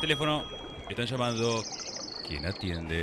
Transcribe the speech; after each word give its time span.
teléfono. 0.00 0.44
Están 0.88 1.06
llamando. 1.06 1.62
¿Quién 2.26 2.44
atiende? 2.46 3.02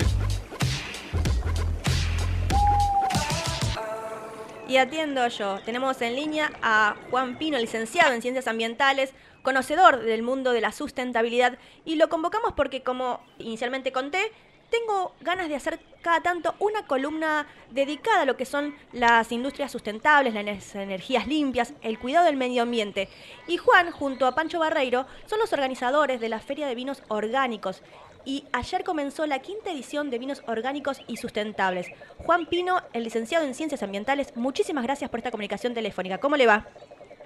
Y 4.68 4.78
atiendo 4.78 5.28
yo. 5.28 5.60
Tenemos 5.66 6.02
en 6.02 6.16
línea 6.16 6.52
a 6.62 6.96
Juan 7.10 7.38
Pino, 7.38 7.58
licenciado 7.58 8.14
en 8.14 8.22
Ciencias 8.22 8.48
Ambientales, 8.48 9.14
conocedor 9.44 10.02
del 10.02 10.24
mundo 10.24 10.52
de 10.52 10.62
la 10.62 10.72
sustentabilidad. 10.72 11.58
Y 11.86 11.96
lo 11.96 12.10
convocamos 12.10 12.54
porque, 12.54 12.84
como 12.84 13.22
inicialmente 13.38 13.92
conté, 13.92 14.32
tengo 14.72 15.14
ganas 15.22 15.50
de 15.50 15.56
hacer 15.56 15.80
cada 16.02 16.22
tanto 16.22 16.56
una 16.58 16.88
columna 16.88 17.46
dedicada 17.70 18.22
a 18.22 18.26
lo 18.26 18.38
que 18.38 18.46
son 18.46 18.74
las 18.94 19.32
industrias 19.32 19.72
sustentables, 19.72 20.34
las 20.34 20.76
energías 20.76 21.28
limpias, 21.28 21.74
el 21.82 22.00
cuidado 22.00 22.26
del 22.26 22.38
medio 22.38 22.64
ambiente. 22.64 23.10
Y 23.48 23.58
Juan, 23.58 23.92
junto 23.92 24.26
a 24.26 24.34
Pancho 24.34 24.60
Barreiro, 24.60 25.06
son 25.28 25.40
los 25.40 25.54
organizadores 25.54 26.20
de 26.20 26.30
la 26.30 26.40
Feria 26.40 26.66
de 26.68 26.74
Vinos 26.74 27.04
Orgánicos. 27.10 27.84
Y 28.24 28.46
ayer 28.54 28.84
comenzó 28.84 29.26
la 29.26 29.40
quinta 29.40 29.72
edición 29.72 30.10
de 30.10 30.20
Vinos 30.20 30.42
Orgánicos 30.48 31.02
y 31.08 31.18
Sustentables. 31.18 31.88
Juan 32.18 32.46
Pino, 32.46 32.82
el 32.94 33.04
licenciado 33.04 33.46
en 33.46 33.56
Ciencias 33.56 33.84
Ambientales, 33.84 34.36
muchísimas 34.36 34.84
gracias 34.84 35.10
por 35.10 35.20
esta 35.20 35.32
comunicación 35.32 35.74
telefónica. 35.74 36.20
¿Cómo 36.20 36.38
le 36.38 36.48
va? 36.48 36.68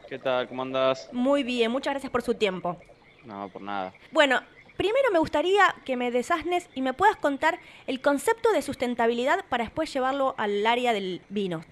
¿Qué 0.09 0.19
tal? 0.19 0.47
¿Cómo 0.47 0.61
andás? 0.61 1.09
Muy 1.11 1.43
bien, 1.43 1.71
muchas 1.71 1.93
gracias 1.93 2.11
por 2.11 2.21
su 2.21 2.33
tiempo. 2.33 2.77
No, 3.25 3.49
por 3.49 3.61
nada. 3.61 3.93
Bueno, 4.11 4.39
Primero 4.77 5.09
me 5.11 5.19
gustaría 5.19 5.73
que 5.85 5.95
me 5.95 6.11
desasnes 6.11 6.69
y 6.75 6.81
me 6.81 6.93
puedas 6.93 7.15
contar 7.15 7.59
el 7.87 8.01
concepto 8.01 8.51
de 8.51 8.61
sustentabilidad 8.61 9.45
para 9.47 9.63
después 9.63 9.93
llevarlo 9.93 10.35
al 10.37 10.65
área 10.65 10.91
del 10.91 11.21
vino. 11.29 11.63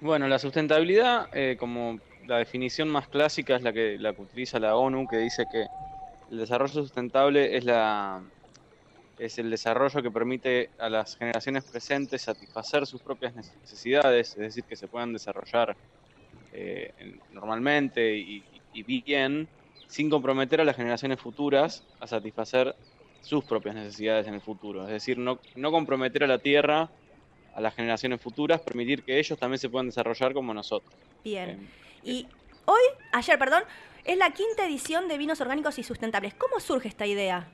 Bueno, 0.00 0.28
la 0.28 0.38
sustentabilidad, 0.38 1.28
eh, 1.32 1.56
como 1.58 1.98
la 2.26 2.38
definición 2.38 2.90
más 2.90 3.08
clásica 3.08 3.56
es 3.56 3.62
la 3.62 3.72
que, 3.72 3.96
la 3.98 4.10
utiliza 4.10 4.58
la 4.58 4.76
ONU, 4.76 5.06
que 5.08 5.16
dice 5.16 5.46
que 5.50 5.66
el 6.30 6.38
desarrollo 6.38 6.72
sustentable 6.74 7.56
es, 7.56 7.64
la, 7.64 8.22
es 9.18 9.38
el 9.38 9.48
desarrollo 9.48 10.02
que 10.02 10.10
permite 10.10 10.70
a 10.78 10.90
las 10.90 11.16
generaciones 11.16 11.64
presentes 11.64 12.22
satisfacer 12.22 12.86
sus 12.86 13.00
propias 13.00 13.34
necesidades, 13.34 14.30
es 14.30 14.36
decir, 14.36 14.64
que 14.64 14.76
se 14.76 14.88
puedan 14.88 15.14
desarrollar 15.14 15.74
eh, 16.52 16.92
normalmente 17.32 18.14
y, 18.14 18.44
y 18.74 18.82
bien 18.82 19.48
sin 19.88 20.10
comprometer 20.10 20.60
a 20.60 20.64
las 20.64 20.76
generaciones 20.76 21.20
futuras 21.20 21.84
a 22.00 22.06
satisfacer 22.06 22.74
sus 23.20 23.44
propias 23.44 23.74
necesidades 23.74 24.26
en 24.26 24.34
el 24.34 24.40
futuro. 24.40 24.84
Es 24.84 24.90
decir, 24.90 25.18
no, 25.18 25.40
no 25.54 25.70
comprometer 25.70 26.24
a 26.24 26.26
la 26.26 26.38
Tierra, 26.38 26.88
a 27.54 27.60
las 27.60 27.74
generaciones 27.74 28.20
futuras, 28.20 28.60
permitir 28.60 29.02
que 29.02 29.18
ellos 29.18 29.38
también 29.38 29.58
se 29.58 29.68
puedan 29.68 29.86
desarrollar 29.86 30.32
como 30.32 30.54
nosotros. 30.54 30.94
Bien. 31.24 31.50
Em, 31.50 31.66
y 32.04 32.26
hoy, 32.66 32.82
ayer, 33.12 33.38
perdón, 33.38 33.64
es 34.04 34.16
la 34.16 34.30
quinta 34.30 34.66
edición 34.66 35.08
de 35.08 35.18
Vinos 35.18 35.40
Orgánicos 35.40 35.78
y 35.78 35.82
Sustentables. 35.82 36.34
¿Cómo 36.34 36.60
surge 36.60 36.88
esta 36.88 37.06
idea? 37.06 37.48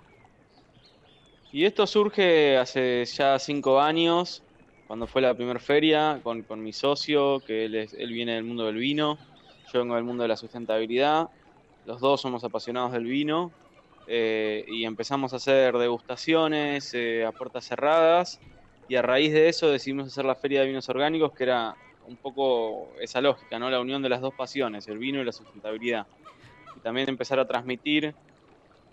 Y 1.52 1.64
esto 1.64 1.86
surge 1.86 2.56
hace 2.58 3.04
ya 3.04 3.38
cinco 3.38 3.80
años, 3.80 4.42
cuando 4.86 5.06
fue 5.06 5.22
la 5.22 5.34
primera 5.34 5.60
feria, 5.60 6.20
con, 6.22 6.42
con 6.42 6.62
mi 6.62 6.72
socio, 6.72 7.40
que 7.40 7.66
él, 7.66 7.74
es, 7.76 7.94
él 7.94 8.12
viene 8.12 8.34
del 8.34 8.44
mundo 8.44 8.66
del 8.66 8.76
vino, 8.76 9.18
yo 9.72 9.80
vengo 9.80 9.94
del 9.94 10.04
mundo 10.04 10.22
de 10.22 10.28
la 10.28 10.36
sustentabilidad, 10.36 11.30
los 11.84 12.00
dos 12.00 12.20
somos 12.20 12.44
apasionados 12.44 12.92
del 12.92 13.04
vino 13.04 13.54
eh, 14.06 14.64
y 14.68 14.84
empezamos 14.84 15.32
a 15.32 15.36
hacer 15.36 15.76
degustaciones 15.76 16.92
eh, 16.94 17.24
a 17.24 17.32
puertas 17.32 17.66
cerradas 17.66 18.42
y 18.88 18.96
a 18.96 19.02
raíz 19.02 19.32
de 19.32 19.48
eso 19.48 19.70
decidimos 19.70 20.08
hacer 20.08 20.24
la 20.24 20.36
feria 20.36 20.60
de 20.60 20.66
vinos 20.66 20.88
orgánicos 20.88 21.32
que 21.36 21.44
era 21.44 21.76
un 22.04 22.18
poco 22.18 22.98
esa 23.00 23.20
lógica, 23.20 23.58
¿no? 23.58 23.70
La 23.70 23.80
unión 23.80 24.02
de 24.02 24.08
las 24.08 24.20
dos 24.20 24.34
pasiones, 24.34 24.88
el 24.88 24.98
vino 24.98 25.20
y 25.20 25.24
la 25.24 25.32
sustentabilidad. 25.32 26.08
Y 26.74 26.80
también 26.80 27.08
empezar 27.08 27.38
a 27.38 27.46
transmitir 27.46 28.16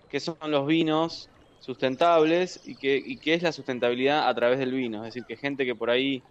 qué 0.08 0.20
son 0.20 0.36
los 0.42 0.66
vinos 0.66 1.30
sustentables 1.58 2.60
y 2.64 2.76
qué, 2.76 3.00
y 3.04 3.18
qué 3.18 3.34
es 3.34 3.42
la 3.42 3.52
sustentabilidad 3.52 4.28
a 4.28 4.34
través 4.34 4.58
del 4.58 4.72
vino. 4.72 4.98
Es 4.98 5.14
decir, 5.14 5.24
que 5.26 5.36
gente 5.36 5.64
que 5.66 5.74
por 5.76 5.90
ahí 5.90 6.24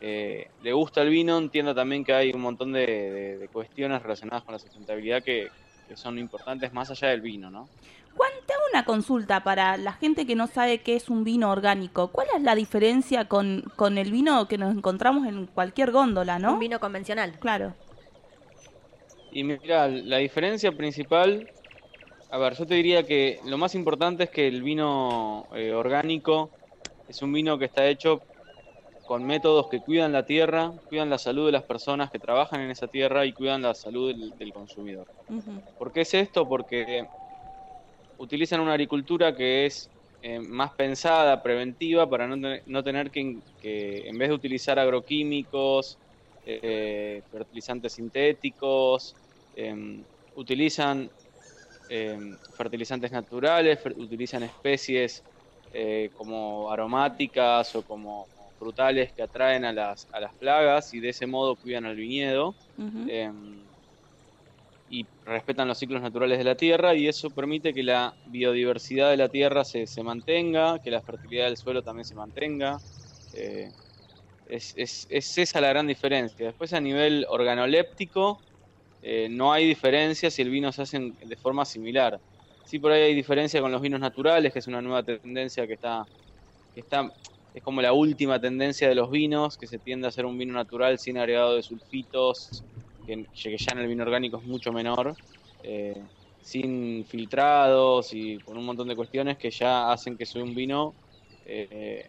eh, 0.00 0.48
le 0.62 0.72
gusta 0.72 1.02
el 1.02 1.10
vino, 1.10 1.38
entiendo 1.38 1.72
también 1.72 2.04
que 2.04 2.12
hay 2.12 2.32
un 2.32 2.40
montón 2.40 2.72
de, 2.72 3.48
cuestiones 3.52 4.02
relacionadas 4.02 4.42
con 4.42 4.52
la 4.52 4.58
sustentabilidad 4.58 5.22
que, 5.22 5.48
son 5.94 6.18
importantes 6.18 6.72
más 6.72 6.90
allá 6.90 7.10
del 7.10 7.20
vino, 7.20 7.48
¿no? 7.48 7.68
Juan, 8.16 8.32
te 8.44 8.54
hago 8.54 8.62
una 8.72 8.84
consulta 8.84 9.44
para 9.44 9.76
la 9.76 9.92
gente 9.92 10.26
que 10.26 10.34
no 10.34 10.48
sabe 10.48 10.78
qué 10.78 10.96
es 10.96 11.08
un 11.08 11.22
vino 11.22 11.48
orgánico. 11.48 12.08
¿Cuál 12.08 12.26
es 12.36 12.42
la 12.42 12.56
diferencia 12.56 13.26
con, 13.26 13.62
con 13.76 13.96
el 13.96 14.10
vino 14.10 14.48
que 14.48 14.58
nos 14.58 14.74
encontramos 14.74 15.28
en 15.28 15.46
cualquier 15.46 15.92
góndola, 15.92 16.40
no? 16.40 16.54
Un 16.54 16.58
vino 16.58 16.80
convencional. 16.80 17.38
Claro. 17.38 17.74
Y 19.30 19.44
mira, 19.44 19.86
la 19.86 20.16
diferencia 20.16 20.72
principal, 20.72 21.52
a 22.30 22.38
ver, 22.38 22.54
yo 22.56 22.66
te 22.66 22.74
diría 22.74 23.04
que 23.04 23.38
lo 23.44 23.58
más 23.58 23.76
importante 23.76 24.24
es 24.24 24.30
que 24.30 24.48
el 24.48 24.64
vino 24.64 25.46
eh, 25.54 25.72
orgánico 25.72 26.50
es 27.08 27.22
un 27.22 27.32
vino 27.32 27.58
que 27.58 27.66
está 27.66 27.86
hecho 27.86 28.22
con 29.06 29.24
métodos 29.24 29.68
que 29.68 29.80
cuidan 29.80 30.12
la 30.12 30.26
tierra, 30.26 30.72
cuidan 30.88 31.08
la 31.08 31.18
salud 31.18 31.46
de 31.46 31.52
las 31.52 31.62
personas 31.62 32.10
que 32.10 32.18
trabajan 32.18 32.60
en 32.60 32.70
esa 32.70 32.88
tierra 32.88 33.24
y 33.24 33.32
cuidan 33.32 33.62
la 33.62 33.74
salud 33.74 34.12
del, 34.36 34.52
consumidor. 34.52 35.06
¿Por 35.78 35.92
qué 35.92 36.02
es 36.02 36.12
esto? 36.12 36.46
Porque 36.46 37.06
utilizan 38.18 38.60
una 38.60 38.72
agricultura 38.72 39.34
que 39.34 39.66
es 39.66 39.88
eh, 40.22 40.40
más 40.40 40.72
pensada, 40.72 41.42
preventiva, 41.42 42.08
para 42.10 42.26
no, 42.26 42.82
tener 42.82 43.10
que, 43.10 43.40
en 43.62 44.18
vez 44.18 44.28
de 44.28 44.34
utilizar 44.34 44.78
agroquímicos, 44.78 45.98
eh, 46.44 47.22
fertilizantes 47.30 47.92
sintéticos, 47.92 49.14
em, 49.54 50.04
utilizan 50.34 51.08
em, 51.88 52.36
fertilizantes 52.56 53.12
naturales, 53.12 53.78
utilizan 53.96 54.42
especies 54.42 55.22
eh, 55.72 56.10
como 56.16 56.70
aromáticas 56.70 57.74
o 57.76 57.82
como 57.82 58.26
frutales 58.58 59.12
que 59.12 59.22
atraen 59.22 59.64
a 59.64 59.72
las, 59.72 60.08
a 60.12 60.20
las 60.20 60.34
plagas 60.34 60.92
y 60.94 61.00
de 61.00 61.10
ese 61.10 61.26
modo 61.26 61.56
cuidan 61.56 61.86
al 61.86 61.96
viñedo 61.96 62.54
em, 62.78 63.60
y 64.88 65.06
respetan 65.24 65.68
los 65.68 65.78
ciclos 65.78 66.00
naturales 66.02 66.38
de 66.38 66.44
la 66.44 66.54
tierra 66.56 66.94
y 66.94 67.08
eso 67.08 67.30
permite 67.30 67.74
que 67.74 67.82
la 67.82 68.14
biodiversidad 68.26 69.10
de 69.10 69.16
la 69.16 69.28
tierra 69.28 69.64
se, 69.64 69.86
se 69.86 70.02
mantenga, 70.02 70.80
que 70.82 70.90
la 70.90 71.02
fertilidad 71.02 71.46
del 71.46 71.56
suelo 71.56 71.82
también 71.82 72.04
se 72.04 72.14
mantenga. 72.14 72.78
Eh, 73.34 73.70
es, 74.48 74.74
es, 74.76 75.06
es, 75.10 75.38
esa 75.38 75.60
la 75.60 75.68
gran 75.68 75.86
diferencia. 75.86 76.46
Después 76.46 76.72
a 76.72 76.80
nivel 76.80 77.26
organoléptico 77.28 78.40
eh, 79.02 79.28
no 79.30 79.52
hay 79.52 79.66
diferencia 79.66 80.30
si 80.30 80.42
el 80.42 80.50
vino 80.50 80.70
se 80.72 80.82
hace 80.82 80.98
de 80.98 81.36
forma 81.36 81.64
similar. 81.64 82.20
Sí, 82.64 82.78
por 82.78 82.92
ahí 82.92 83.02
hay 83.02 83.14
diferencia 83.14 83.60
con 83.60 83.70
los 83.70 83.80
vinos 83.80 84.00
naturales, 84.00 84.52
que 84.52 84.58
es 84.58 84.66
una 84.66 84.82
nueva 84.82 85.02
tendencia 85.02 85.66
que 85.66 85.74
está, 85.74 86.04
que 86.74 86.80
está 86.80 87.12
es 87.56 87.62
como 87.62 87.80
la 87.80 87.94
última 87.94 88.38
tendencia 88.38 88.86
de 88.86 88.94
los 88.94 89.10
vinos, 89.10 89.56
que 89.56 89.66
se 89.66 89.78
tiende 89.78 90.06
a 90.06 90.10
hacer 90.10 90.26
un 90.26 90.36
vino 90.36 90.52
natural 90.52 90.98
sin 90.98 91.16
agregado 91.16 91.56
de 91.56 91.62
sulfitos, 91.62 92.62
que, 93.06 93.26
ya 93.34 93.72
en 93.72 93.78
el 93.78 93.88
vino 93.88 94.02
orgánico 94.02 94.36
es 94.36 94.44
mucho 94.44 94.74
menor, 94.74 95.16
eh, 95.62 96.02
sin 96.42 97.06
filtrados 97.06 98.12
y 98.12 98.36
con 98.40 98.58
un 98.58 98.66
montón 98.66 98.88
de 98.88 98.94
cuestiones 98.94 99.38
que 99.38 99.50
ya 99.50 99.90
hacen 99.90 100.18
que 100.18 100.26
sea 100.26 100.44
un 100.44 100.54
vino 100.54 100.92
eh, 101.46 102.04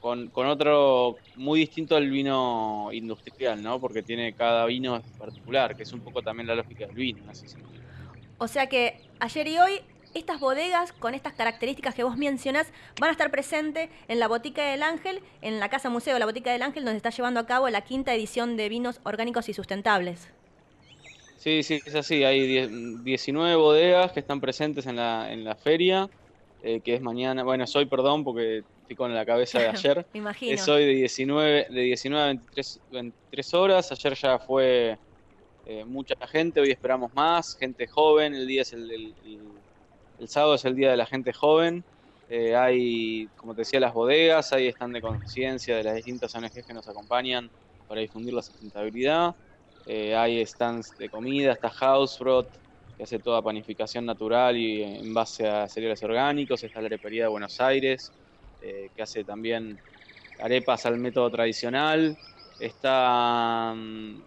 con, 0.00 0.32
otro 0.34 1.16
muy 1.36 1.60
distinto 1.60 1.94
al 1.94 2.10
vino 2.10 2.88
industrial, 2.90 3.62
¿no? 3.62 3.80
Porque 3.80 4.02
tiene 4.02 4.34
cada 4.34 4.66
vino 4.66 5.00
particular, 5.16 5.76
que 5.76 5.84
es 5.84 5.92
un 5.92 6.00
poco 6.00 6.22
también 6.22 6.48
la 6.48 6.56
lógica 6.56 6.86
del 6.86 6.96
vino, 6.96 7.22
O 8.38 8.48
sea 8.48 8.68
que 8.68 9.00
ayer 9.20 9.46
y 9.46 9.58
hoy 9.58 9.80
estas 10.16 10.40
bodegas 10.40 10.92
con 10.92 11.14
estas 11.14 11.34
características 11.34 11.94
que 11.94 12.02
vos 12.02 12.16
mencionás 12.16 12.72
van 12.98 13.08
a 13.08 13.12
estar 13.12 13.30
presentes 13.30 13.90
en 14.08 14.18
la 14.18 14.28
Botica 14.28 14.70
del 14.70 14.82
Ángel, 14.82 15.20
en 15.42 15.60
la 15.60 15.68
Casa 15.68 15.90
Museo 15.90 16.14
de 16.14 16.20
la 16.20 16.26
Botica 16.26 16.50
del 16.52 16.62
Ángel, 16.62 16.84
donde 16.84 16.96
está 16.96 17.10
llevando 17.10 17.40
a 17.40 17.46
cabo 17.46 17.68
la 17.68 17.82
quinta 17.82 18.14
edición 18.14 18.56
de 18.56 18.68
vinos 18.68 19.00
orgánicos 19.04 19.48
y 19.48 19.54
sustentables. 19.54 20.28
Sí, 21.36 21.62
sí, 21.62 21.80
es 21.84 21.94
así. 21.94 22.24
Hay 22.24 22.66
19 23.04 23.56
bodegas 23.56 24.12
que 24.12 24.20
están 24.20 24.40
presentes 24.40 24.86
en 24.86 24.96
la, 24.96 25.30
en 25.30 25.44
la 25.44 25.54
feria, 25.54 26.08
eh, 26.62 26.80
que 26.80 26.94
es 26.94 27.02
mañana, 27.02 27.44
bueno, 27.44 27.64
es 27.64 27.76
hoy, 27.76 27.84
perdón, 27.84 28.24
porque 28.24 28.64
estoy 28.82 28.96
con 28.96 29.14
la 29.14 29.24
cabeza 29.26 29.58
de 29.60 29.68
ayer. 29.68 30.06
Me 30.14 30.18
imagino. 30.18 30.52
Es 30.52 30.66
hoy 30.66 30.86
de 30.86 30.94
19, 30.94 31.66
de 31.70 31.80
19 31.82 32.24
a 32.24 32.40
23, 32.90 33.54
horas. 33.54 33.92
Ayer 33.92 34.14
ya 34.14 34.38
fue 34.38 34.98
eh, 35.66 35.84
mucha 35.84 36.14
gente, 36.26 36.60
hoy 36.60 36.70
esperamos 36.70 37.14
más, 37.14 37.56
gente 37.56 37.86
joven. 37.86 38.34
El 38.34 38.46
día 38.46 38.62
es 38.62 38.72
el 38.72 38.90
el 38.90 39.14
sábado 40.28 40.54
es 40.54 40.64
el 40.64 40.74
Día 40.74 40.90
de 40.90 40.96
la 40.96 41.06
Gente 41.06 41.32
Joven. 41.32 41.84
Eh, 42.28 42.56
hay, 42.56 43.28
como 43.36 43.54
te 43.54 43.60
decía, 43.62 43.80
las 43.80 43.92
bodegas, 43.92 44.52
hay 44.52 44.68
stand 44.68 44.94
de 44.94 45.00
conciencia 45.00 45.76
de 45.76 45.84
las 45.84 45.94
distintas 45.94 46.34
ONGs 46.34 46.64
que 46.66 46.74
nos 46.74 46.88
acompañan 46.88 47.50
para 47.86 48.00
difundir 48.00 48.34
la 48.34 48.42
sustentabilidad. 48.42 49.36
Eh, 49.84 50.16
hay 50.16 50.44
stands 50.44 50.96
de 50.96 51.08
comida, 51.08 51.52
está 51.52 51.70
Housefrot, 51.70 52.48
que 52.96 53.04
hace 53.04 53.20
toda 53.20 53.42
panificación 53.42 54.06
natural 54.06 54.56
y 54.56 54.82
en 54.82 55.14
base 55.14 55.46
a 55.46 55.68
cereales 55.68 56.02
orgánicos. 56.02 56.62
Está 56.64 56.80
la 56.80 56.86
arepería 56.86 57.24
de 57.24 57.28
Buenos 57.28 57.60
Aires, 57.60 58.12
eh, 58.60 58.90
que 58.94 59.02
hace 59.02 59.24
también 59.24 59.78
arepas 60.38 60.86
al 60.86 60.98
método 60.98 61.30
tradicional. 61.30 62.18
Está 62.58 63.74
mm, 63.76 64.22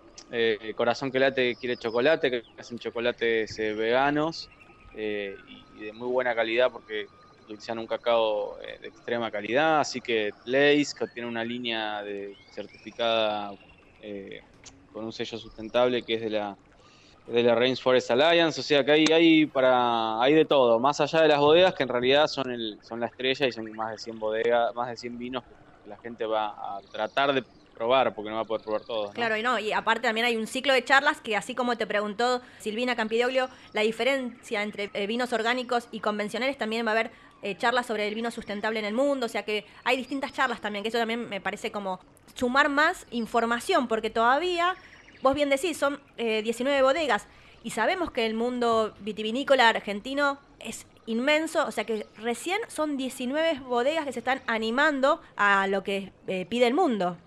Corazón 0.75 1.11
que 1.11 1.19
late, 1.19 1.55
quiere 1.55 1.75
chocolate, 1.77 2.29
que 2.29 2.43
hacen 2.57 2.77
chocolates 2.77 3.57
veganos. 3.57 4.51
Eh, 4.93 5.35
y, 5.45 5.79
de 5.79 5.93
muy 5.93 6.07
buena 6.07 6.35
calidad 6.35 6.71
porque 6.71 7.07
utilizan 7.43 7.79
un 7.79 7.87
cacao 7.87 8.59
eh, 8.61 8.77
de 8.81 8.87
extrema 8.87 9.31
calidad, 9.31 9.79
así 9.79 10.01
que 10.01 10.31
Lace, 10.45 10.93
que 10.97 11.07
tiene 11.07 11.27
una 11.27 11.43
línea 11.43 12.03
de 12.03 12.35
certificada 12.51 13.53
eh, 14.01 14.41
con 14.91 15.05
un 15.05 15.11
sello 15.11 15.37
sustentable 15.37 16.03
que 16.03 16.15
es 16.15 16.21
de 16.21 16.29
la 16.29 16.57
de 17.25 17.43
la 17.43 17.53
Rainforest 17.53 18.09
Alliance, 18.09 18.59
o 18.59 18.63
sea 18.63 18.83
que 18.83 18.91
hay, 18.91 19.05
hay 19.13 19.45
para 19.45 20.19
hay 20.19 20.33
de 20.33 20.45
todo, 20.45 20.79
más 20.79 20.99
allá 20.99 21.21
de 21.21 21.27
las 21.27 21.39
bodegas 21.39 21.75
que 21.75 21.83
en 21.83 21.89
realidad 21.89 22.25
son 22.25 22.49
el, 22.49 22.79
son 22.81 22.99
la 22.99 23.05
estrella 23.05 23.45
y 23.45 23.51
son 23.51 23.71
más 23.75 23.91
de 23.91 23.97
100 23.99 24.17
bodegas, 24.17 24.73
más 24.73 24.89
de 24.89 24.97
100 24.97 25.17
vinos 25.17 25.43
que 25.47 25.53
la 25.87 25.97
gente 25.99 26.25
va 26.25 26.47
a 26.47 26.81
tratar 26.91 27.33
de 27.33 27.43
probar 27.79 28.13
porque 28.13 28.29
no 28.29 28.35
va 28.35 28.41
a 28.41 28.45
poder 28.45 28.61
probar 28.61 28.81
todos. 28.81 29.11
Claro, 29.13 29.37
y 29.37 29.41
no, 29.41 29.57
y 29.57 29.71
aparte 29.71 30.07
también 30.07 30.25
hay 30.25 30.35
un 30.35 30.47
ciclo 30.47 30.73
de 30.73 30.83
charlas 30.83 31.21
que 31.21 31.37
así 31.37 31.55
como 31.55 31.77
te 31.77 31.87
preguntó 31.87 32.41
Silvina 32.59 32.93
Campidoglio, 32.97 33.49
la 33.71 33.81
diferencia 33.81 34.61
entre 34.63 34.91
eh, 34.93 35.07
vinos 35.07 35.31
orgánicos 35.31 35.87
y 35.91 36.01
convencionales 36.01 36.57
también 36.57 36.85
va 36.85 36.91
a 36.91 36.95
haber 36.95 37.11
eh, 37.41 37.55
charlas 37.55 37.85
sobre 37.85 38.05
el 38.09 38.15
vino 38.15 38.31
sustentable 38.31 38.79
en 38.79 38.85
el 38.85 38.93
mundo, 38.93 39.27
o 39.27 39.29
sea 39.29 39.43
que 39.43 39.65
hay 39.85 39.95
distintas 39.95 40.33
charlas 40.33 40.59
también, 40.59 40.83
que 40.83 40.89
eso 40.89 40.97
también 40.97 41.29
me 41.29 41.39
parece 41.39 41.71
como 41.71 42.01
sumar 42.35 42.67
más 42.67 43.07
información, 43.11 43.87
porque 43.87 44.09
todavía 44.09 44.75
vos 45.21 45.33
bien 45.33 45.49
decís, 45.49 45.77
son 45.77 46.01
19 46.17 46.77
eh, 46.77 46.81
bodegas 46.81 47.27
y 47.63 47.71
sabemos 47.71 48.11
que 48.11 48.25
el 48.25 48.33
mundo 48.33 48.93
vitivinícola 48.99 49.69
argentino 49.69 50.37
es 50.59 50.85
inmenso, 51.05 51.65
o 51.65 51.71
sea 51.71 51.85
que 51.85 52.05
recién 52.17 52.59
son 52.67 52.97
19 52.97 53.61
bodegas 53.61 54.05
que 54.05 54.13
se 54.13 54.19
están 54.19 54.41
animando 54.47 55.21
a 55.37 55.65
lo 55.67 55.83
que 55.83 56.11
eh, 56.27 56.45
pide 56.47 56.67
el 56.67 56.73
mundo. 56.73 57.17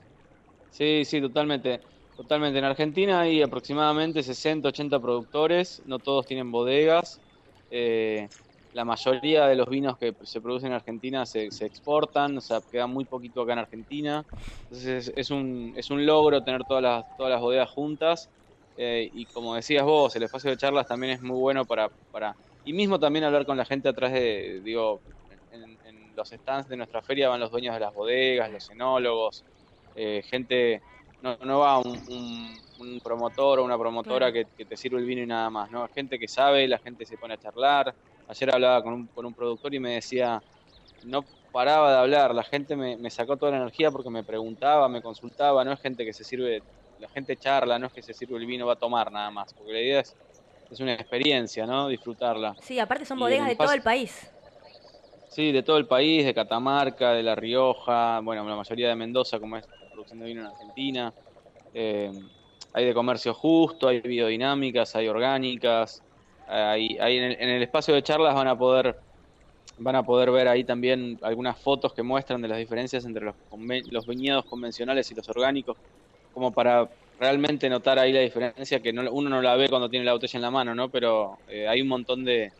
Sí, 0.73 1.05
sí, 1.05 1.21
totalmente. 1.21 1.83
Totalmente. 2.17 2.59
En 2.59 2.65
Argentina 2.65 3.21
hay 3.21 3.43
aproximadamente 3.43 4.23
60, 4.23 4.69
80 4.69 5.01
productores, 5.01 5.83
no 5.85 5.99
todos 5.99 6.25
tienen 6.27 6.51
bodegas. 6.51 7.21
Eh, 7.69 8.31
la 8.73 8.85
mayoría 8.87 9.47
de 9.47 9.55
los 9.55 9.69
vinos 9.69 9.99
que 9.99 10.15
se 10.23 10.41
producen 10.41 10.69
en 10.69 10.75
Argentina 10.75 11.27
se, 11.27 11.49
exportan, 11.61 12.39
o 12.39 12.41
sea, 12.41 12.63
queda 12.71 12.87
muy 12.87 13.05
poquito 13.05 13.43
acá 13.43 13.53
en 13.53 13.59
Argentina. 13.59 14.27
Entonces 14.71 15.13
es, 15.15 15.31
un, 15.31 15.75
es 15.77 15.91
un 15.91 16.07
logro 16.07 16.43
tener 16.43 16.63
todas 16.65 16.83
las, 16.83 17.05
todas 17.19 17.33
las 17.33 17.41
bodegas 17.43 17.71
juntas. 17.71 18.31
Eh, 18.75 19.11
y 19.13 19.27
como 19.27 19.55
decías 19.55 19.85
vos, 19.85 20.17
el 20.17 20.23
espacio 20.23 20.51
de 20.51 20.57
charlas 20.57 20.87
también 20.87 21.13
es 21.15 21.21
muy 21.23 21.39
bueno 21.39 21.67
para, 21.67 21.91
para... 22.11 22.35
Y 22.65 22.73
mismo 22.73 22.99
también 22.99 23.25
hablar 23.27 23.45
con 23.45 23.59
la 23.59 23.67
gente 23.67 23.91
atrás 23.91 24.13
de, 24.13 24.63
digo, 24.65 25.03
en, 25.51 26.15
los 26.15 26.31
stands 26.31 26.69
de 26.69 26.77
nuestra 26.77 27.03
feria 27.03 27.29
van 27.29 27.41
los 27.41 27.51
dueños 27.51 27.75
de 27.75 27.81
las 27.81 27.93
bodegas, 27.93 28.51
los 28.51 28.71
enólogos, 28.71 29.45
eh, 29.95 30.23
gente... 30.29 30.83
No, 31.23 31.37
no 31.37 31.61
va 31.61 31.79
un, 31.79 32.59
un, 32.81 33.01
promotor 33.01 33.61
o 33.61 33.65
una 33.65 33.79
promotora 33.79 34.33
que, 34.33 34.47
que 34.57 34.65
te 34.65 34.77
sirve 34.77 34.99
el 34.99 35.05
vino 35.05 35.23
y 35.23 35.27
nada 35.27 35.49
más, 35.51 35.71
¿no? 35.71 35.87
Gente 35.95 36.19
que 36.19 36.27
sabe, 36.27 36.67
la 36.67 36.79
gente 36.79 37.07
se 37.07 37.17
pone 37.17 37.35
a 37.35 37.37
charlar, 37.37 37.95
Ayer 38.29 38.55
hablaba 38.55 38.83
con 38.83 38.95
un, 38.95 39.07
con 39.09 39.27
un 39.27 39.35
productor 39.35 39.75
y 39.75 39.81
me 39.81 39.95
decía, 39.95 40.43
no 41.05 41.25
paraba 41.53 41.93
de 41.93 41.99
hablar, 41.99 42.35
la 42.35 42.45
gente 42.45 42.77
me, 42.77 43.11
sacó 43.11 43.37
toda 43.37 43.53
la 43.53 43.59
energía 43.59 43.91
porque 43.91 44.09
me 44.09 44.25
preguntaba, 44.25 44.89
me 44.89 45.03
consultaba, 45.03 45.65
no 45.65 45.73
es 45.73 45.81
gente 45.81 46.05
que 46.05 46.13
se 46.13 46.25
sirve, 46.25 46.63
la 46.99 47.09
gente 47.09 47.37
charla, 47.37 47.79
no 47.79 47.89
es 47.89 47.93
que 47.93 48.03
se 48.03 48.15
sirve 48.15 48.39
el 48.39 48.47
vino, 48.47 48.67
va 48.67 48.75
a 48.75 48.79
tomar 48.79 49.13
nada 49.13 49.31
más, 49.31 49.53
porque 49.53 49.73
la 49.73 49.81
idea 49.81 50.01
es, 50.01 50.17
es 50.71 50.81
una 50.81 50.95
experiencia, 50.95 51.67
¿no? 51.67 51.89
Disfrutarla. 51.89 52.57
Sí, 52.63 52.79
aparte 52.79 53.05
son 53.05 53.19
bodegas 53.19 53.49
de 53.49 53.57
todo 53.57 53.73
el 53.73 53.83
país. 53.83 54.31
Sí, 55.29 55.53
de 55.53 55.63
todo 55.63 55.79
el 55.79 55.87
país, 55.87 56.25
de 56.25 56.33
Catamarca, 56.33 57.13
de 57.13 57.23
La 57.23 57.35
Rioja, 57.35 58.21
bueno, 58.21 58.49
la 58.49 58.57
mayoría 58.57 58.89
de 58.89 58.97
Mendoza, 58.97 59.41
como 59.41 59.57
es 59.57 59.67
de 60.11 60.25
vino 60.25 60.41
en 60.43 60.47
Argentina. 60.47 61.13
Eh, 61.75 62.13
hay 62.75 62.85
de 62.85 62.95
comercio 62.95 63.35
justo, 63.35 63.89
hay 63.89 64.01
biodinámicas, 64.01 64.95
hay 64.97 65.09
orgánicas, 65.09 66.03
Ahí, 66.49 66.99
ahí 67.01 67.17
en, 67.17 67.49
el, 67.49 67.63
espacio 67.63 67.95
de 67.95 68.03
charlas 68.03 68.35
van 68.35 68.49
a 68.49 68.59
poder 68.59 68.97
van 69.79 69.97
a 69.97 70.03
poder 70.03 70.31
ver 70.31 70.49
ahí 70.49 70.65
también 70.65 71.19
algunas 71.23 71.59
fotos 71.59 71.95
que 71.95 72.03
muestran 72.03 72.43
de 72.43 72.49
las 72.49 72.59
diferencias 72.59 73.05
entre 73.05 73.25
los, 73.25 73.35
los 73.91 74.07
viñedos 74.07 74.45
convencionales 74.45 75.11
y 75.11 75.15
los 75.15 75.29
orgánicos, 75.31 75.77
como 76.35 76.53
para 76.53 76.89
realmente 77.19 77.71
notar 77.71 77.99
ahí 77.99 78.13
la 78.13 78.21
diferencia 78.21 78.81
que 78.81 78.91
uno 78.91 79.31
no 79.31 79.41
la 79.41 79.57
ve 79.57 79.69
cuando 79.69 79.89
tiene 79.89 80.05
la 80.05 80.13
botella 80.13 80.37
en 80.37 80.43
la 80.43 80.51
mano, 80.51 80.75
¿no? 80.75 80.89
Pero 80.91 81.39
eh, 81.49 81.67
hay 81.67 81.81
un 81.81 81.89
montón 81.89 82.25
de, 82.25 82.53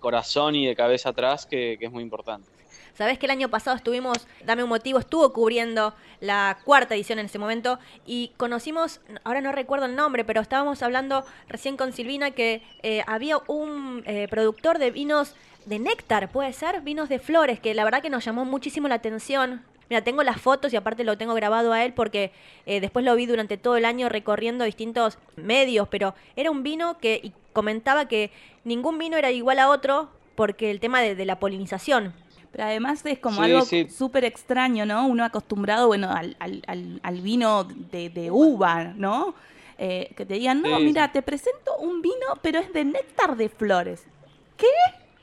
corazón 0.00 0.56
y 0.56 0.66
de 0.66 0.74
cabeza 0.74 1.10
atrás 1.10 1.46
que 1.46 1.78
es 1.80 1.92
muy 1.92 2.02
importante. 2.02 2.55
Sabés 2.96 3.18
que 3.18 3.26
el 3.26 3.32
año 3.32 3.50
pasado 3.50 3.76
estuvimos, 3.76 4.26
Dame 4.46 4.62
un 4.62 4.70
motivo, 4.70 4.98
estuvo 4.98 5.30
cubriendo 5.34 5.92
la 6.20 6.56
cuarta 6.64 6.94
edición 6.94 7.18
en 7.18 7.26
ese 7.26 7.38
momento 7.38 7.78
y 8.06 8.32
conocimos, 8.38 9.00
ahora 9.22 9.42
no 9.42 9.52
recuerdo 9.52 9.84
el 9.84 9.94
nombre, 9.94 10.24
pero 10.24 10.40
estábamos 10.40 10.82
hablando 10.82 11.24
recién 11.46 11.76
con 11.76 11.92
Silvina 11.92 12.30
que 12.30 12.62
eh, 12.82 13.02
había 13.06 13.38
un 13.48 14.02
eh, 14.06 14.28
productor 14.30 14.78
de 14.78 14.92
vinos 14.92 15.34
de 15.66 15.78
néctar, 15.78 16.30
puede 16.30 16.54
ser, 16.54 16.80
vinos 16.80 17.10
de 17.10 17.18
flores, 17.18 17.60
que 17.60 17.74
la 17.74 17.84
verdad 17.84 18.00
que 18.00 18.08
nos 18.08 18.24
llamó 18.24 18.46
muchísimo 18.46 18.88
la 18.88 18.94
atención. 18.94 19.62
Mira, 19.90 20.02
tengo 20.02 20.22
las 20.22 20.40
fotos 20.40 20.72
y 20.72 20.76
aparte 20.76 21.04
lo 21.04 21.18
tengo 21.18 21.34
grabado 21.34 21.74
a 21.74 21.84
él 21.84 21.92
porque 21.92 22.32
eh, 22.64 22.80
después 22.80 23.04
lo 23.04 23.14
vi 23.14 23.26
durante 23.26 23.58
todo 23.58 23.76
el 23.76 23.84
año 23.84 24.08
recorriendo 24.08 24.64
distintos 24.64 25.18
medios, 25.36 25.86
pero 25.88 26.14
era 26.34 26.50
un 26.50 26.62
vino 26.62 26.96
que 26.98 27.32
comentaba 27.52 28.08
que 28.08 28.30
ningún 28.64 28.96
vino 28.96 29.18
era 29.18 29.30
igual 29.32 29.58
a 29.58 29.68
otro 29.68 30.08
porque 30.34 30.70
el 30.70 30.80
tema 30.80 31.02
de 31.02 31.24
la 31.26 31.38
polinización. 31.38 32.14
Pero 32.56 32.68
además 32.68 33.04
es 33.04 33.18
como 33.18 33.42
algo 33.42 33.66
súper 33.90 34.24
extraño, 34.24 34.86
¿no? 34.86 35.06
Uno 35.06 35.26
acostumbrado, 35.26 35.88
bueno, 35.88 36.10
al, 36.10 36.36
al, 36.38 37.00
al 37.02 37.20
vino 37.20 37.64
de, 37.64 38.08
de, 38.08 38.30
uva, 38.30 38.94
¿no? 38.96 39.34
Eh, 39.76 40.10
que 40.16 40.24
te 40.24 40.34
digan, 40.34 40.62
no, 40.62 40.80
mira, 40.80 41.12
te 41.12 41.20
presento 41.20 41.76
un 41.76 42.00
vino, 42.00 42.14
pero 42.40 42.58
es 42.58 42.72
de 42.72 42.86
néctar 42.86 43.36
de 43.36 43.50
flores. 43.50 44.06
¿Qué? 44.56 44.66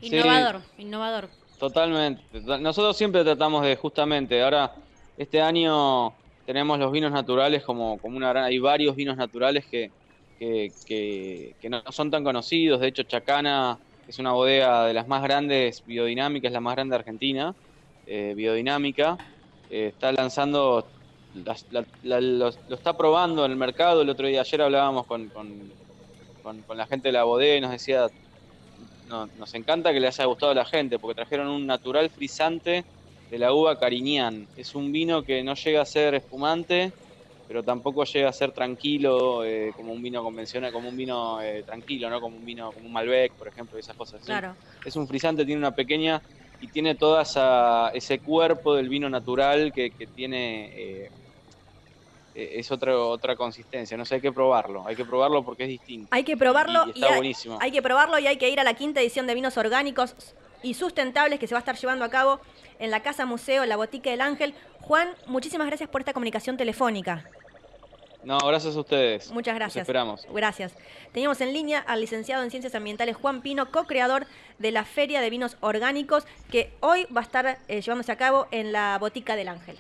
Innovador, 0.02 0.62
innovador. 0.78 1.30
Totalmente. 1.58 2.22
Nosotros 2.60 2.96
siempre 2.96 3.24
tratamos 3.24 3.66
de, 3.66 3.78
justamente, 3.78 4.44
ahora, 4.44 4.72
este 5.18 5.42
año 5.42 6.14
tenemos 6.46 6.78
los 6.78 6.92
vinos 6.92 7.12
naturales 7.12 7.64
como, 7.64 7.98
como 7.98 8.16
una 8.16 8.30
gran... 8.30 8.44
Hay 8.44 8.60
varios 8.60 8.96
vinos 8.96 9.18
naturales 9.18 9.66
que, 9.66 9.90
que, 10.38 10.72
que, 10.86 11.56
que 11.60 11.68
no 11.68 11.82
son 11.90 12.12
tan 12.12 12.24
conocidos. 12.24 12.80
De 12.80 12.90
hecho, 12.90 13.02
Chacana 13.02 13.80
es 14.08 14.20
una 14.20 14.32
bodega 14.32 14.86
de 14.86 14.94
las 14.94 15.08
más 15.08 15.24
grandes 15.24 15.84
biodinámicas, 15.86 16.52
la 16.52 16.60
más 16.60 16.76
grande 16.76 16.94
de 16.94 17.00
Argentina, 17.00 17.56
eh, 18.06 18.34
biodinámica. 18.36 19.18
Eh, 19.70 19.88
está 19.94 20.12
lanzando, 20.12 20.86
lo, 22.04 22.48
está 22.48 22.98
probando 22.98 23.46
en 23.46 23.52
el 23.52 23.58
mercado. 23.58 24.02
El 24.02 24.10
otro 24.10 24.28
día, 24.28 24.42
ayer 24.42 24.62
hablábamos 24.62 25.06
con, 25.06 25.30
con, 25.30 25.72
la 26.76 26.86
gente 26.86 27.08
de 27.08 27.14
la 27.14 27.24
bodega 27.24 27.56
y 27.56 27.62
nos 27.62 27.72
decía, 27.72 28.08
nos 29.38 29.54
encanta 29.54 29.94
que 29.94 30.00
le 30.00 30.08
haya 30.08 30.26
gustado 30.26 30.52
a 30.52 30.56
la 30.56 30.66
gente, 30.66 31.00
porque 31.00 31.16
trajeron 31.16 31.48
un 31.48 31.66
natural 31.66 32.10
frisante 32.10 32.84
de 33.32 33.40
la 33.40 33.54
uva 33.54 33.80
Cariñán. 33.80 34.48
Es 34.58 34.76
un 34.76 34.92
vino 34.92 35.24
que 35.24 35.44
no 35.44 35.56
llega 35.56 35.82
a 35.82 35.86
ser 35.86 36.16
espumante, 36.16 36.92
pero 37.48 37.64
tampoco 37.64 38.04
llega 38.06 38.30
a 38.30 38.34
ser 38.34 38.52
tranquilo 38.52 39.44
eh, 39.44 39.74
como 39.76 39.94
un 39.94 40.02
vino 40.02 40.24
convencional, 40.24 40.72
como 40.72 40.90
un 40.90 40.98
vino 40.98 41.42
eh, 41.42 41.64
tranquilo, 41.64 42.10
¿no? 42.10 42.22
Como 42.22 42.38
un 42.38 42.46
vino, 42.46 42.72
como 42.72 42.86
un 42.86 42.94
Malbec, 42.94 43.34
por 43.34 43.48
ejemplo, 43.48 43.78
esas 43.78 43.96
cosas. 43.96 44.22
Claro. 44.24 44.56
Es 44.86 44.96
un 44.96 45.08
frisante, 45.08 45.46
tiene 45.46 45.60
una 45.60 45.76
pequeña 45.76 46.22
y 46.62 46.68
tiene 46.68 46.98
esa, 47.22 47.90
ese 47.94 48.20
cuerpo 48.20 48.76
del 48.76 48.88
vino 48.88 49.10
natural 49.10 49.74
que, 49.74 49.92
tiene 50.16 50.72
eh, 50.76 51.10
es 52.36 52.72
otra 52.72 52.98
otra 52.98 53.36
consistencia, 53.36 53.98
no 53.98 54.06
sé, 54.06 54.16
hay 54.16 54.22
que 54.22 54.32
probarlo, 54.32 54.88
hay 54.88 54.96
que 54.96 55.06
probarlo 55.06 55.44
porque 55.44 55.64
es 55.64 55.70
distinto. 55.70 56.08
Hay 56.12 56.24
que 56.24 56.38
probarlo 56.38 56.86
y, 56.88 56.92
está 56.92 57.16
buenísimo. 57.16 57.58
Hay 57.62 57.72
que 57.72 57.82
probarlo 57.82 58.18
y 58.18 58.28
hay 58.28 58.38
que 58.38 58.50
ir 58.50 58.60
a 58.60 58.64
la 58.64 58.74
quinta 58.74 59.02
edición 59.02 59.28
de 59.28 59.36
vinos 59.36 59.58
orgánicos 59.58 60.16
y 60.64 60.74
sustentables 60.74 61.40
que 61.40 61.48
se 61.48 61.54
va 61.54 61.60
a 61.60 61.60
estar 61.60 61.76
llevando 61.76 62.06
a 62.06 62.10
cabo 62.10 62.40
en 62.80 62.90
la 62.90 63.02
Casa 63.02 63.26
Museo, 63.26 63.66
la 63.66 63.76
Botica 63.76 64.10
del 64.10 64.22
Ángel. 64.22 64.56
Juan, 64.84 65.10
muchísimas 65.28 65.68
gracias 65.68 65.90
por 65.90 66.02
esta 66.02 66.12
comunicación 66.12 66.58
telefónica. 66.58 67.24
No, 68.24 68.38
gracias 68.38 68.76
a 68.76 68.80
ustedes. 68.80 69.32
Muchas 69.32 69.56
gracias. 69.56 69.84
esperamos. 69.84 70.28
Gracias. 70.34 70.74
Teníamos 71.12 71.40
en 71.42 71.54
línea 71.54 71.80
al 71.80 72.02
licenciado 72.02 72.44
en 72.44 72.52
Ciencias 72.52 72.76
Ambientales 72.76 73.16
Juan 73.16 73.42
Pino, 73.42 73.72
co-creador 73.72 74.28
de 74.60 74.72
la 74.72 74.84
Feria 74.84 75.22
de 75.22 75.30
Vinos 75.30 75.58
Orgánicos, 75.62 76.26
que 76.52 76.74
hoy 76.82 77.06
va 77.16 77.22
a 77.22 77.24
estar 77.24 77.60
eh, 77.68 77.82
llevándose 77.82 78.12
a 78.12 78.18
cabo 78.18 78.48
en 78.52 78.72
la 78.72 78.98
Botica 79.00 79.36
del 79.36 79.48
Ángel. 79.48 79.78